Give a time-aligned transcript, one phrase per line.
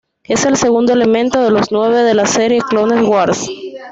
[0.23, 3.47] Es el segundo elemento de los nueve de la serie Clone Wars.